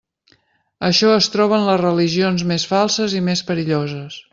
Això 0.87 1.11
es 1.17 1.27
troba 1.35 1.57
en 1.59 1.67
les 1.69 1.79
religions 1.85 2.49
més 2.53 2.69
falses 2.75 3.19
i 3.23 3.27
més 3.31 3.49
perilloses. 3.53 4.23